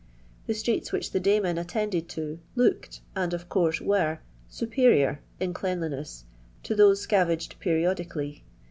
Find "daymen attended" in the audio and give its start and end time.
1.21-2.09